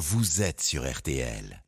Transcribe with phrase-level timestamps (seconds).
[0.00, 1.62] vous êtes sur RTL.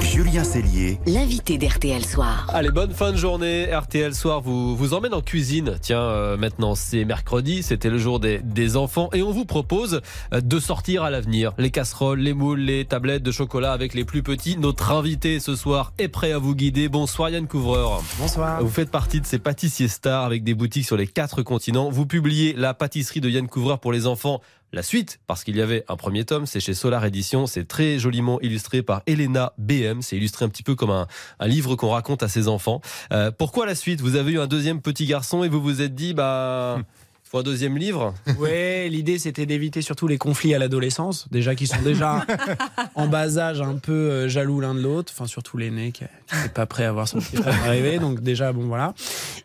[0.00, 2.46] Julien Cellier, L'invité d'RTL Soir.
[2.48, 3.66] Allez, bonne fin de journée.
[3.70, 5.76] RTL Soir vous, vous emmène en cuisine.
[5.82, 10.00] Tiens, euh, maintenant c'est mercredi, c'était le jour des, des enfants et on vous propose
[10.32, 11.52] euh, de sortir à l'avenir.
[11.58, 14.56] Les casseroles, les moules, les tablettes de chocolat avec les plus petits.
[14.56, 16.88] Notre invité ce soir est prêt à vous guider.
[16.88, 18.02] Bonsoir Yann Couvreur.
[18.18, 18.62] Bonsoir.
[18.62, 21.90] Vous faites partie de ces pâtissiers stars avec des boutiques sur les quatre continents.
[21.90, 24.40] Vous publiez la pâtisserie de Yann Couvreur pour les enfants.
[24.72, 27.46] La suite, parce qu'il y avait un premier tome, c'est chez Solar Édition.
[27.46, 30.00] C'est très joliment illustré par Elena BM.
[30.00, 31.08] C'est illustré un petit peu comme un,
[31.40, 32.80] un livre qu'on raconte à ses enfants.
[33.12, 34.00] Euh, pourquoi la suite?
[34.00, 37.38] Vous avez eu un deuxième petit garçon et vous vous êtes dit, bah, il faut
[37.38, 38.14] un deuxième livre?
[38.38, 42.24] Ouais, l'idée c'était d'éviter surtout les conflits à l'adolescence, déjà qui sont déjà
[42.94, 46.48] en bas âge un peu euh, jaloux l'un de l'autre, enfin surtout l'aîné qui n'est
[46.48, 48.94] pas prêt à voir son petit frère arriver, donc déjà bon voilà.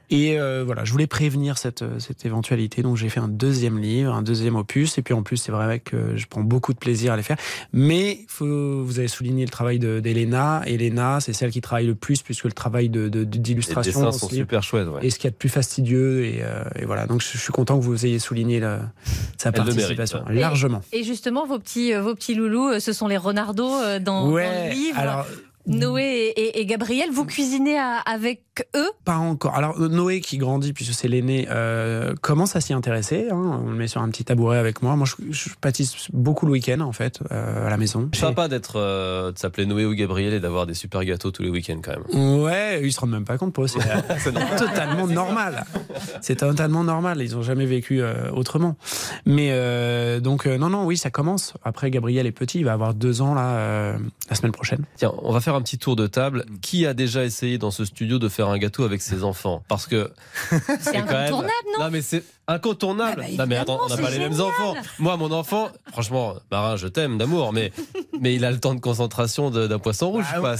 [0.10, 3.80] Et euh, voilà, je voulais prévenir cette, euh, cette éventualité, donc j'ai fait un deuxième
[3.80, 6.78] livre, un deuxième opus, et puis en plus c'est vrai que je prends beaucoup de
[6.78, 7.38] plaisir à les faire.
[7.74, 10.62] Mais faut, vous avez souligné le travail de- d'Elena.
[10.68, 14.12] Elena, c'est celle qui travaille le plus puisque le travail de- de- Les d'illustration dessins
[14.12, 14.88] sont super chouettes.
[14.90, 15.06] ouais.
[15.06, 16.26] et ce qu'il y a de plus fastidieux.
[16.26, 18.92] Et, euh, et voilà, donc je, je suis content que vous ayez souligné la-
[19.38, 20.24] sa Elle le participation.
[20.26, 20.40] mérite.
[20.42, 20.82] Largement.
[20.94, 23.70] Et justement, vos petits, euh, vos petits loulous, euh, ce sont les renardos
[24.02, 25.00] dans, dans le livre.
[25.00, 25.26] alors
[25.68, 28.42] Noé et, Gabriel, vous cuisinez à- avec
[28.76, 28.90] eux?
[29.04, 29.56] Pas encore.
[29.56, 33.28] Alors Noé qui grandit puisque c'est l'aîné euh, commence à s'y intéresser.
[33.32, 33.62] hein.
[33.66, 34.96] On le met sur un petit tabouret avec moi.
[34.96, 38.10] Moi, je, je pâtisse beaucoup le week-end en fait euh, à la maison.
[38.14, 41.50] Sympa d'être, euh, de s'appeler Noé ou Gabriel et d'avoir des super gâteaux tous les
[41.50, 42.42] week-ends quand même.
[42.42, 43.68] Ouais, ils se rendent même pas compte pour eux.
[43.68, 43.80] C'est
[44.58, 45.66] totalement normal.
[46.22, 47.22] C'est totalement normal.
[47.22, 48.76] Ils ont jamais vécu euh, autrement.
[49.26, 51.54] Mais euh, donc euh, non, non, oui, ça commence.
[51.64, 53.98] Après, Gabriel est petit, il va avoir deux ans là euh,
[54.30, 54.84] la semaine prochaine.
[54.98, 56.46] Tiens, on va faire un petit tour de table.
[56.62, 59.64] Qui a déjà essayé dans ce studio de faire un gâteau avec ses enfants?
[59.68, 60.12] Parce que
[60.80, 61.34] C'est quand même.
[61.80, 63.24] Non, mais c'est incontournable.
[63.26, 64.76] Ah bah, non, mais attends, on n'a pas les mêmes enfants.
[65.00, 67.72] Moi, mon enfant, franchement, Marin, je t'aime d'amour, mais,
[68.22, 70.26] mais il a le temps de concentration d'un poisson rouge.
[70.42, 70.56] Bah,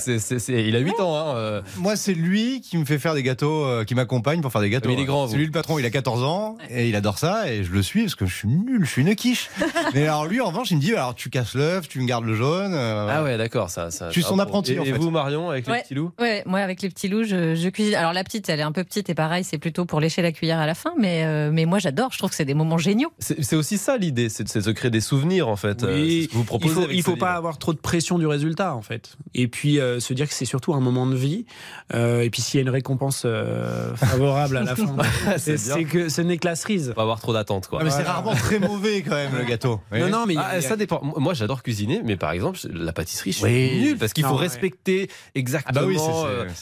[0.48, 1.16] il a 8 ans.
[1.18, 1.62] Hein, euh.
[1.78, 4.70] Moi, c'est lui qui me fait faire des gâteaux, euh, qui m'accompagne pour faire des
[4.70, 4.90] gâteaux.
[4.90, 7.18] Mais il est grand, C'est lui le patron, il a 14 ans et il adore
[7.18, 9.50] ça et je le suis parce que je suis nul, je suis une quiche.
[9.94, 12.26] Mais alors lui, en revanche, il me dit alors tu casses l'œuf, tu me gardes
[12.26, 12.74] le jaune.
[12.74, 13.70] euh, Ah ouais, d'accord.
[13.70, 14.98] Ça, ça, Je suis son apprenti, Et, en et fait.
[14.98, 17.96] vous, Marion, avec les petits loups Ouais, moi avec les petits loups, je, je cuisine.
[17.96, 20.32] Alors la petite, elle est un peu petite et pareil, c'est plutôt pour lécher la
[20.32, 22.78] cuillère à la fin, mais, euh, mais moi j'adore, je trouve que c'est des moments
[22.78, 23.12] géniaux.
[23.20, 25.84] C'est aussi ça l'idée, c'est de se créer des souvenirs en fait.
[25.84, 27.38] Euh, c'est ce que vous il proposez faut, avec il faut pas livre.
[27.38, 29.18] avoir trop de pression du résultat en fait.
[29.34, 31.46] Et puis euh, se dire que c'est surtout un moment de vie.
[31.94, 34.96] Euh, et puis s'il y a une récompense euh, favorable à la fin,
[35.38, 36.90] c'est que ce n'est que la cerise.
[36.90, 37.80] Faut pas avoir trop d'attentes quoi.
[37.82, 39.80] Ah, mais c'est rarement très mauvais quand même le gâteau.
[39.92, 40.00] Oui.
[40.00, 41.02] Non, non, mais il a- Ah, ça dépend.
[41.18, 43.80] Moi, j'adore cuisiner, mais par exemple, la pâtisserie, je suis Oui.
[43.82, 44.40] nul parce qu'il faut ouais.
[44.42, 45.98] respecter exactement Ah bah oui,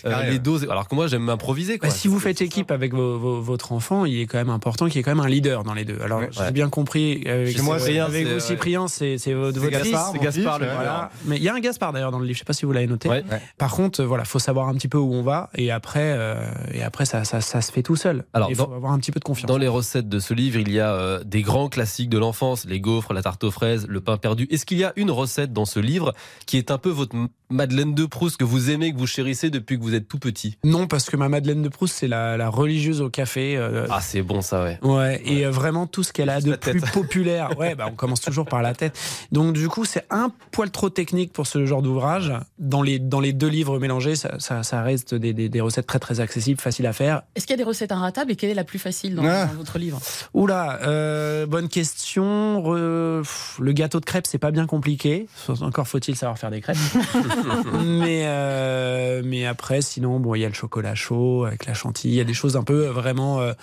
[0.05, 0.67] euh, les doses.
[0.69, 1.73] Alors que moi, j'aime m'improviser.
[1.73, 1.89] Bah, quoi.
[1.89, 5.02] si vous faites équipe avec vos- vos- votre enfant, il est quand même important qu'il
[5.03, 5.99] ait quand même un leader dans les deux.
[6.03, 6.29] Alors Ouais.
[6.31, 7.23] j'ai bien compris.
[7.27, 9.69] Avec, Chez moi, avec Cyprien, vous, c'est- Cyprien, c'est c'est votre, C'est.
[9.71, 10.67] Gaspard, c'est Gaspard, ouais.
[10.73, 11.09] Voilà.
[11.25, 12.35] Mais il y a un Gaspard d'ailleurs dans le livre.
[12.35, 13.09] Je sais pas si vous l'avez noté.
[13.09, 13.23] Ouais.
[13.57, 16.35] Par contre, euh, voilà, faut savoir un petit peu où on va et après, euh,
[16.73, 18.23] et après ça, ça, ça se fait tout seul.
[18.33, 19.47] Alors, il faut dans- avoir un petit peu de confiance.
[19.47, 22.65] Dans les recettes de ce livre, il y a euh, des grands classiques de l'enfance,
[22.65, 24.47] les gaufres, la tarte aux fraises, le pain perdu.
[24.49, 26.13] Est-ce qu'il y a une recette dans ce livre
[26.45, 27.15] qui est un peu votre
[27.49, 30.57] Madeleine de Proust que vous aimez, que vous chérissez depuis que vous êtes tout petit?
[30.63, 33.55] Non, parce que ma Madeleine de Proust, c'est la, la religieuse au café.
[33.57, 34.79] euh, Ah, c'est bon ça, ouais.
[34.81, 37.57] Ouais, et euh, vraiment tout ce qu'elle a Juste de plus populaire.
[37.57, 38.97] Ouais, bah on commence toujours par la tête.
[39.31, 42.33] Donc du coup, c'est un poil trop technique pour ce genre d'ouvrage.
[42.59, 45.87] Dans les dans les deux livres mélangés, ça, ça, ça reste des, des, des recettes
[45.87, 47.23] très très accessibles, faciles à faire.
[47.35, 49.45] Est-ce qu'il y a des recettes inratables et quelle est la plus facile dans, Ah.
[49.45, 49.99] dans votre livre?
[50.33, 52.61] Oula, euh, bonne question.
[52.63, 55.27] Re- pff, Le gâteau de crêpes, c'est pas bien compliqué.
[55.61, 56.77] Encore faut-il savoir faire des crêpes.
[57.83, 62.13] mais euh, mais après, sinon, bon, il y a le chocolat chaud avec la chantilly.
[62.13, 63.53] Il y a des choses un peu vraiment euh,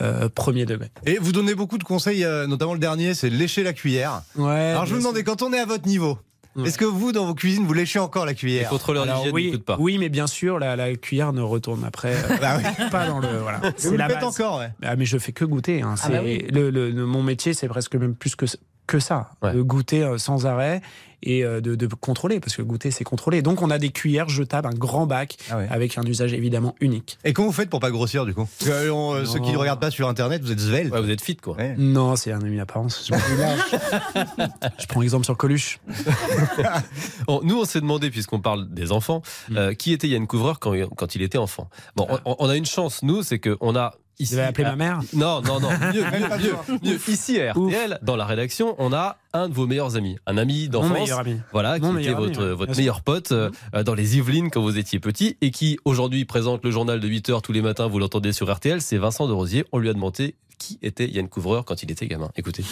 [0.00, 0.66] euh, premier
[1.06, 4.22] Et vous donnez beaucoup de conseils, euh, notamment le dernier, c'est lécher la cuillère.
[4.36, 4.50] Ouais.
[4.70, 6.18] Alors je me demandais, quand on est à votre niveau,
[6.56, 6.66] Ouais.
[6.68, 8.68] est-ce que vous, dans vos cuisines, vous léchez encore la Les cuillère?
[8.68, 9.76] Contrôleurs Alors, d'hygiène oui, n'écoutent pas.
[9.78, 12.86] oui, mais bien sûr, la, la cuillère ne retourne après euh, Bah oui.
[12.90, 13.28] pas dans le.
[13.38, 13.60] Voilà.
[13.62, 14.40] Mais C'est Vous le la faites base.
[14.40, 14.70] encore, ouais.
[14.82, 15.82] Ah, mais je fais que goûter.
[15.82, 15.94] hein.
[15.96, 16.44] Ah C'est bah oui.
[16.50, 18.46] le, le- le- mon métier, c'est presque même plus que
[18.88, 19.52] que ça, Ouais.
[19.54, 20.80] de goûter euh, sans arrêt
[21.20, 23.42] et euh, de, de contrôler, parce que goûter, c'est contrôler.
[23.42, 25.66] Donc, on a des cuillères jetables, un grand bac, Ah ouais.
[25.68, 27.18] avec un usage évidemment unique.
[27.24, 28.46] Et comment vous faites pour pas grossir du coup?
[28.60, 30.92] Parce que, on, euh, Ceux qui ne regardent pas sur internet, vous êtes svelte.
[30.92, 31.56] Ouais, vous êtes fit quoi.
[31.56, 31.74] Ouais.
[31.76, 33.10] Non, c'est un ami apparence.
[34.78, 35.80] Je, prends exemple sur Coluche.
[37.26, 39.22] Bon, nous, on s'est demandé, puisqu'on parle des enfants,
[39.54, 41.68] euh, qui était Yann Couvreur quand, quand il était enfant?
[41.96, 44.34] Bon, on, on a une chance, nous, c'est qu'on a ici.
[44.34, 45.00] vais appeler à- ma mère.
[45.14, 45.68] Non, non, non.
[45.92, 46.98] Mieux, mieux, mieux, mieux.
[47.08, 50.68] Ici à RTL, dans la rédaction, on a un de vos meilleurs amis, un ami
[50.68, 50.92] d'enfance.
[50.92, 51.36] meilleur ami.
[51.52, 54.60] Voilà, qui était ami, votre, ouais, votre meilleur pote euh, euh, dans les Yvelines quand
[54.62, 57.86] vous étiez petit et qui aujourd'hui présente le journal de 8 heures tous les matins,
[57.86, 59.64] vous l'entendez sur RTL, c'est Vincent de Rosier.
[59.72, 62.28] On lui a demandé qui était Yann Couvreur quand il était gamin.
[62.36, 62.64] Écoutez.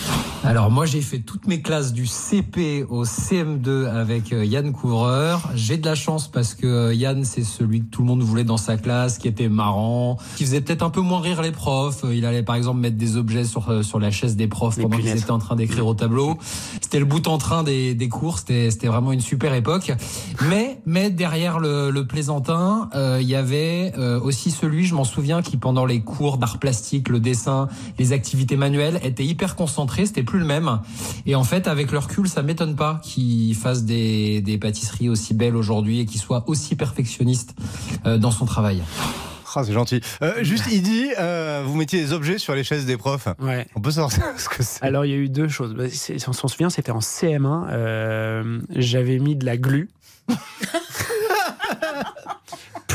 [0.44, 5.48] Alors moi j'ai fait toutes mes classes du CP au CM2 avec euh, Yann Couvreur.
[5.54, 8.44] J'ai de la chance parce que euh, Yann c'est celui que tout le monde voulait
[8.44, 12.04] dans sa classe, qui était marrant, qui faisait peut-être un peu moins rire les profs.
[12.04, 14.82] Euh, Il allait par exemple mettre des objets sur sur la chaise des profs Les
[14.82, 16.36] pendant qu'ils étaient en train d'écrire au tableau.
[16.80, 18.38] C'était le bout en train des, des cours.
[18.38, 19.92] C'était c'était vraiment une super époque.
[20.48, 25.04] Mais mais derrière le, le plaisantin, euh, il y avait euh, aussi celui, je m'en
[25.04, 27.68] souviens, qui pendant les cours d'art plastique, le dessin,
[27.98, 30.06] les activités manuelles, était hyper concentré.
[30.06, 30.80] C'était plus le même.
[31.26, 35.34] Et en fait, avec le recul, ça m'étonne pas qu'il fasse des, des pâtisseries aussi
[35.34, 37.54] belles aujourd'hui et qu'il soit aussi perfectionniste
[38.06, 38.82] euh, dans son travail.
[39.58, 40.02] Ah, c'est gentil.
[40.20, 43.26] Euh, juste, il dit, euh, vous mettiez des objets sur les chaises des profs.
[43.40, 43.66] Ouais.
[43.74, 44.82] On peut savoir ce que c'est.
[44.82, 45.72] Alors, il y a eu deux choses.
[45.74, 47.68] Bah, c'est- On s'en souvient, c'était en CM1.
[47.70, 49.88] euh, J'avais mis de la glu.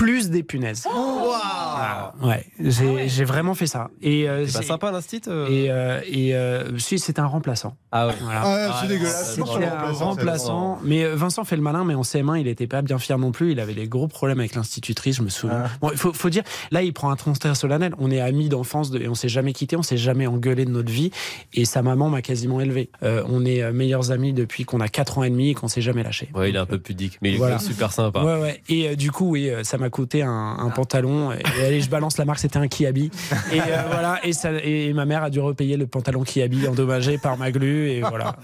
[0.02, 0.86] Plus des punaises.
[0.92, 2.14] Voilà.
[2.24, 3.90] Ouais, j'ai vraiment fait ça.
[4.02, 7.26] Et euh, C'est pas c'est- sympa l'instit euh Et, euh, et euh, si, c'était un
[7.28, 7.76] remplaçant.
[7.92, 8.14] Ah ouais.
[8.22, 8.42] Voilà.
[8.44, 9.36] Ah, Ah, c'est non, dégueulasse.
[9.36, 10.80] c'est C'était un remplaçant.
[10.84, 13.52] Mais Vincent fait le malin, mais en CM1, il n'était pas bien fier non plus.
[13.52, 15.64] Il avait des gros problèmes avec l'institutrice, je me souviens.
[15.82, 17.94] Bon, il faut, faut dire, là, il prend un transfert solennel.
[18.00, 20.72] On est amis d'enfance de- et on s'est jamais quitté, on s'est jamais engueulé de
[20.72, 21.12] notre vie.
[21.54, 22.90] Et sa maman m'a quasiment élevé.
[23.04, 25.82] Euh, on est meilleurs amis depuis qu'on a 4 ans et demi et qu'on s'est
[25.82, 26.30] jamais lâché.
[26.34, 27.56] Ouais, il est un peu pudique, mais il est Voilà.
[27.58, 28.24] quand même super sympa.
[28.24, 28.62] Ouais, ouais.
[28.70, 31.32] Et euh, du coup, oui, ça m'a coûté un, un pantalon.
[31.32, 33.12] Et, et allez, je balance la marque, c'était un Kiabi.
[33.52, 34.20] Et euh, voilà.
[34.26, 37.90] Et, ça, et ma mère a dû repayer le pantalon Kiabi endommagé par ma glu.
[37.92, 38.36] Et voilà.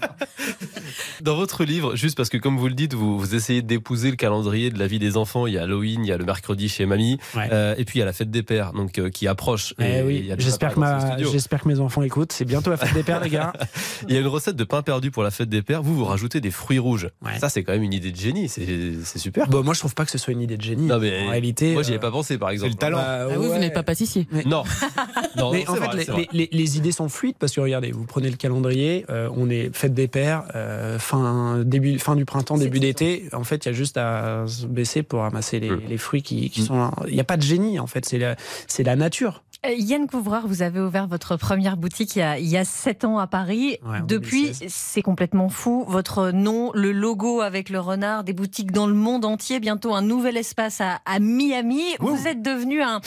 [1.22, 4.16] Dans votre livre, juste parce que comme vous le dites, vous, vous essayez d'épouser le
[4.16, 5.46] calendrier de la vie des enfants.
[5.46, 7.48] Il y a Halloween, il y a le mercredi chez mamie, Ouais.
[7.52, 9.74] euh, et puis il y a la fête des pères, donc euh, qui approche.
[9.78, 11.16] Eh oui, j'espère que, ma,
[11.66, 12.32] mes enfants écoutent.
[12.32, 13.52] C'est bientôt la fête des pères, les gars.
[14.08, 15.82] Il y a une recette de pain perdu pour la fête des pères.
[15.82, 17.08] Vous, vous rajoutez des fruits rouges.
[17.24, 17.38] Ouais.
[17.38, 18.48] Ça, c'est quand même une idée de génie.
[18.48, 19.48] C'est super.
[19.48, 20.86] Bon, moi, je trouve pas que ce soit une idée de génie.
[20.86, 22.72] Non, mais réalité, Moi, j'y ai euh, pas pensé, par exemple.
[22.72, 22.98] le talent.
[22.98, 24.26] bah, Ah oui, vous n'êtes pas pâtissier.
[24.46, 24.62] Non.
[25.36, 26.28] non, Mais non, en c'est fait, vrai, les, c'est vrai.
[26.32, 29.48] les- les- les idées sont fluides parce que regardez, vous prenez le calendrier, euh, on
[29.50, 33.24] est fête des pères, euh, fin, début, fin du printemps, début d'été.
[33.32, 35.80] En fait, il y a juste à se baisser pour ramasser les, Mm.
[35.88, 36.64] les fruits qui, qui Mm.
[36.66, 36.90] sont.
[37.06, 38.36] Il n'y a pas de génie, en fait, c'est la,
[38.66, 39.42] c'est la nature.
[39.66, 42.64] Euh, Yann Couvreur, vous avez ouvert votre première boutique il y a, il y a
[42.64, 43.76] 7 ans à Paris.
[43.84, 44.72] Ouais, Depuis, 2016.
[44.72, 45.84] c'est complètement fou.
[45.88, 50.02] Votre nom, le logo avec le renard, des boutiques dans le monde entier, bientôt un
[50.02, 51.82] nouvel espace à, à Miami.
[51.98, 53.00] Vous êtes devenu un,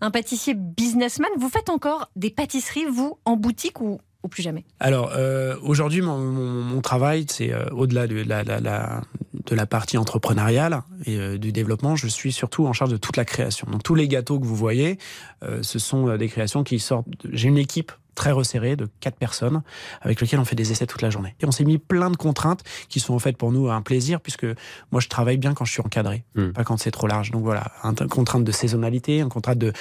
[0.00, 1.28] un pâtissier businessman.
[1.38, 4.64] Vous faites encore des pâtisseries, vous, en boutique ou, ou plus jamais?
[4.78, 9.00] Alors, euh, aujourd'hui, mon, mon- mon travail, c'est euh, au-delà de la, la- la-
[9.46, 13.16] de la partie entrepreneuriale et euh, du développement, je suis surtout en charge de toute
[13.16, 13.66] la création.
[13.70, 14.98] Donc, tous les gâteaux que vous voyez,
[15.42, 17.06] euh, ce sont euh, des créations qui sortent.
[17.30, 19.62] J'ai une équipe très resserrée de quatre personnes
[20.00, 21.36] avec lesquelles on fait des essais toute la journée.
[21.40, 24.20] Et on s'est mis plein de contraintes qui sont en fait pour nous un plaisir
[24.20, 24.46] puisque
[24.90, 26.48] moi je travaille bien quand je suis encadré, Mm.
[26.50, 27.30] pas quand c'est trop large.
[27.30, 29.72] Donc voilà, un une contrainte de saisonnalité, une contrainte de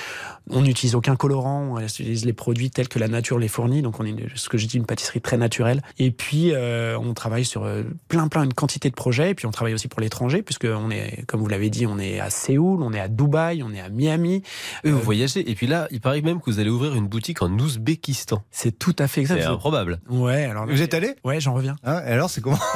[0.50, 3.82] on n'utilise aucun colorant, on utilise les produits tels que la nature les fournit.
[3.82, 5.82] Donc on est ce que je dis une pâtisserie très naturelle.
[5.98, 9.32] Et puis euh, on travaille sur euh, plein plein une quantité de projets.
[9.32, 11.98] Et puis on travaille aussi pour l'étranger puisque on est, comme vous l'avez dit, on
[12.00, 14.44] est à Séoul, on est à Dubaï, on est à Miami.
[14.84, 15.50] Vous Euh, voyagez.
[15.50, 18.25] Et puis là, il paraît même que vous allez ouvrir une boutique en Ouzbékistan.
[18.52, 19.42] C'est tout à fait exact.
[19.42, 20.00] C'est improbable.
[20.10, 21.16] Ouais, alors Vous êtes allé?
[21.24, 21.76] Ouais, j'en reviens.
[21.84, 22.60] Hein, et Alors, c'est comment?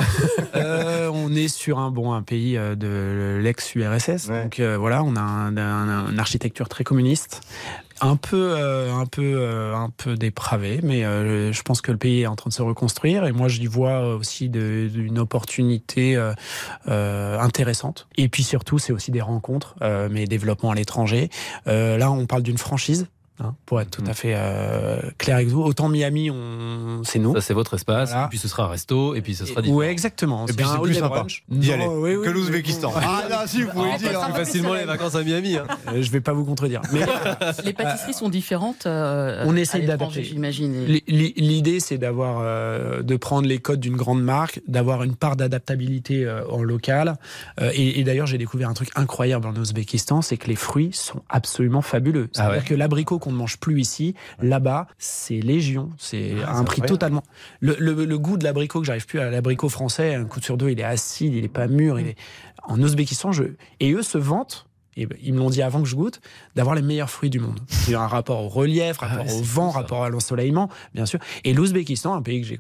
[0.56, 4.44] Euh, on est sur un bon un pays euh, de l'ex-URSS, Ouais.
[4.44, 7.42] donc euh, voilà, on a un- un- une architecture très communiste,
[8.02, 11.98] un peu euh, un peu euh, un peu dépravée, mais euh, je pense que le
[11.98, 16.16] pays est en train de se reconstruire et moi j'y vois aussi de- une opportunité
[16.16, 16.34] euh,
[16.88, 18.08] euh, intéressante.
[18.18, 21.30] Et puis surtout, c'est aussi des rencontres, euh, mais développement à l'étranger.
[21.68, 23.08] Euh, là, on parle d'une franchise.
[23.40, 27.02] Hein, pour être tout à fait euh, clair avec vous, autant Miami, on...
[27.04, 27.34] c'est nous.
[27.36, 28.10] Ça, c'est votre espace.
[28.10, 28.26] Voilà.
[28.26, 29.16] Et puis ce sera un resto.
[29.16, 29.80] Et puis ce sera différent.
[29.80, 30.46] Ouais, exactement.
[30.48, 32.90] Et puis un c'est plus sympa d'y Non, aller oui, oui, que oui, l'Ouzbékistan.
[32.96, 33.04] oui.
[33.06, 34.22] Ah, là, si, vous pouvez Ah, dire.
[34.22, 35.56] un peu facilement plus les vacances à Miami.
[35.58, 35.66] hein.
[35.90, 36.82] Euh, je vais pas vous contredire.
[36.94, 37.02] Mais
[37.66, 38.86] Les pâtisseries sont différentes.
[38.86, 40.24] euh, On l'étranger, d'adapter.
[40.24, 40.86] J'imagine.
[41.08, 46.26] L'idée, c'est d'avoir, euh, de prendre les codes d'une grande marque, d'avoir une part d'adaptabilité
[46.26, 47.16] euh, en local.
[47.62, 50.92] Euh, et et d'ailleurs, j'ai découvert un truc incroyable en Ouzbékistan, c'est que les fruits
[50.94, 52.28] sont absolument fabuleux.
[52.30, 52.64] Ah C'est-à-dire ouais.
[52.68, 55.90] que l'abricot qu'on ne mange plus ici, là-bas, c'est légion.
[55.98, 57.24] C'est Ah, à un prix totalement.
[57.60, 60.58] Le, le- le goût de l'abricot que j'arrive plus à l'abricot français, un coup sur
[60.58, 62.00] deux, il est acide, il est pas mûr.
[62.00, 62.16] Il est...
[62.64, 63.44] En Ouzbékistan, je...
[63.80, 64.66] et eux se vantent.
[64.98, 66.20] Et ben, ils me l'ont dit avant que je goûte,
[66.56, 67.60] d'avoir les meilleurs fruits du monde.
[67.68, 69.80] C'est un rapport au relief, rapport ouais, au vent, ça.
[69.80, 71.20] rapport à l'ensoleillement, bien sûr.
[71.46, 72.60] Et l'Ouzbékistan, un pays que j'ai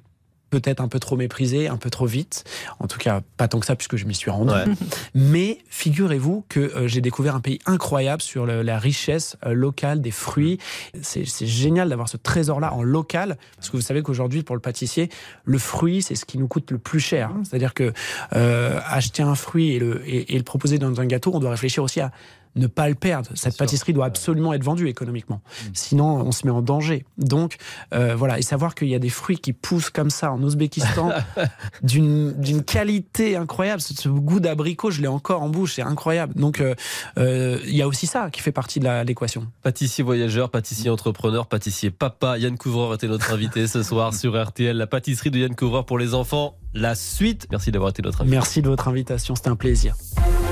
[0.49, 2.43] peut-être un peu trop méprisé, un peu trop vite.
[2.79, 4.51] En tout cas, pas tant que ça puisque je m'y suis rendu.
[4.53, 4.65] Ouais.
[5.13, 10.01] Mais figurez-vous que euh, j'ai découvert un pays incroyable sur le- la richesse euh, locale
[10.01, 10.57] des fruits.
[11.01, 15.09] C'est génial d'avoir ce trésor-là en local parce que vous savez qu'aujourd'hui, pour le pâtissier,
[15.45, 17.31] le fruit, c'est ce qui nous coûte le plus cher.
[17.43, 17.93] C'est-à-dire que
[18.35, 21.51] euh, acheter un fruit et le, et, et le proposer dans un gâteau, on doit
[21.51, 22.11] réfléchir aussi à
[22.55, 23.29] ne pas le perdre.
[23.35, 25.41] Cette pâtisserie doit absolument être vendue économiquement.
[25.73, 27.05] Sinon, on se met en danger.
[27.17, 27.57] Donc,
[27.93, 28.39] euh, voilà.
[28.39, 31.11] Et savoir qu'il y a des fruits qui poussent comme ça en Ouzbékistan,
[31.83, 33.81] d'une qualité incroyable.
[33.81, 36.33] Ce, ce goût d'abricot, je l'ai encore en bouche, c'est incroyable.
[36.35, 36.75] Donc, euh,
[37.17, 39.47] euh, il y a aussi ça qui fait partie de l'équation.
[39.63, 42.37] Pâtissier voyageur, pâtissier entrepreneur, pâtissier papa.
[42.37, 44.75] Yann Couvreur était notre invité ce soir sur RTL.
[44.75, 46.55] La pâtisserie de Yann Couvreur pour les enfants.
[46.73, 47.47] La suite.
[47.51, 48.35] Merci d'avoir été notre invité.
[48.35, 49.95] Merci de votre invitation, c'était un plaisir.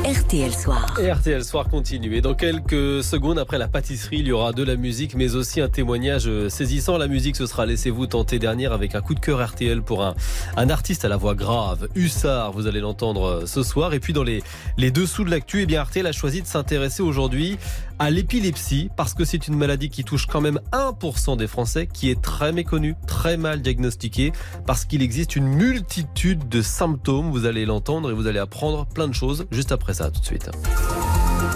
[0.08, 0.86] RTL Soir.
[0.98, 2.16] RTL Soir continue.
[2.16, 5.60] Et dans quelques secondes après la pâtisserie, il y aura de la musique, mais aussi
[5.60, 6.98] un témoignage saisissant.
[6.98, 10.16] La musique, ce sera Laissez-vous tenter dernière avec un coup de cœur RTL pour un,
[10.56, 12.54] un artiste à la voix grave, Hussard.
[12.54, 13.94] Vous allez l'entendre euh, ce soir.
[13.94, 14.44] Et puis dans les,
[14.78, 17.58] les dessous de l'actu, eh bien RTL a choisi de s'intéresser aujourd'hui
[18.00, 22.10] à l'épilepsie parce que c'est une maladie qui touche quand même 1% des Français, qui
[22.10, 24.32] est très méconnue, très mal diagnostiquée,
[24.66, 27.32] parce qu'il existe une multitude de symptômes.
[27.32, 30.26] Vous allez l'entendre et vous allez apprendre plein de choses juste après ça, tout de
[30.26, 30.50] suite.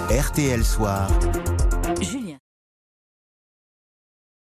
[0.09, 1.09] RTL Soir.